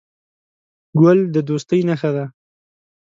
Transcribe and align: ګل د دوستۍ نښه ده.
ګل 0.99 1.19
د 1.33 1.35
دوستۍ 1.49 1.81
نښه 1.89 2.11
ده. 2.15 2.25